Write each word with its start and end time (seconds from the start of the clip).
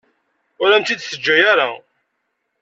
Ur 0.61 0.69
am-tt-id-teǧǧa 0.71 1.35
ara. 1.51 1.69